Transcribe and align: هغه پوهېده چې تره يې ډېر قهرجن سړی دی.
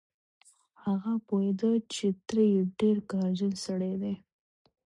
هغه 0.83 1.13
پوهېده 1.27 1.71
چې 1.93 2.05
تره 2.27 2.43
يې 2.53 2.61
ډېر 2.79 2.97
قهرجن 3.09 3.53
سړی 3.65 3.93
دی. 4.01 4.13